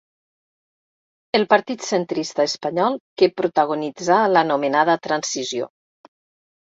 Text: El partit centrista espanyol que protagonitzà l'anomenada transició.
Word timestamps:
El 1.39 1.43
partit 1.51 1.85
centrista 1.89 2.45
espanyol 2.51 2.97
que 3.23 3.31
protagonitzà 3.43 4.19
l'anomenada 4.33 4.97
transició. 5.09 5.69